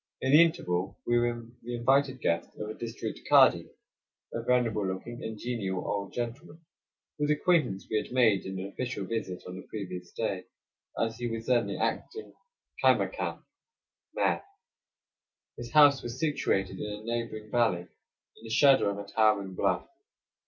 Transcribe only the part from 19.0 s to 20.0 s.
towering bluff.